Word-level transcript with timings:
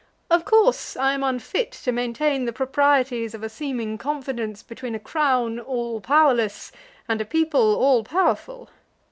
"Of 0.31 0.45
course 0.45 0.97
I 0.97 1.13
am 1.13 1.21
unfit 1.23 1.73
to 1.73 1.91
maintain 1.91 2.45
the 2.45 2.51
proprieties 2.53 3.35
of 3.35 3.43
a 3.43 3.49
seeming 3.49 3.99
confidence 3.99 4.63
between 4.63 4.95
a 4.95 4.99
Crown 4.99 5.59
all 5.59 6.01
powerless 6.01 6.71
and 7.07 7.21
a 7.21 7.23
people 7.25 7.75
all 7.75 8.03
powerful. 8.03 8.71